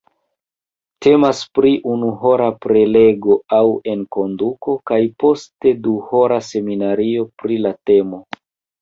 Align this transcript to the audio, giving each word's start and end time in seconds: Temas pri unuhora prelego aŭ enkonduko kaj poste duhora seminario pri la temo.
Temas 1.05 1.41
pri 1.57 1.73
unuhora 1.97 2.47
prelego 2.67 3.37
aŭ 3.59 3.61
enkonduko 3.95 4.77
kaj 4.93 5.01
poste 5.27 5.77
duhora 5.87 6.45
seminario 6.53 7.31
pri 7.45 7.65
la 7.69 7.79
temo. 7.91 8.27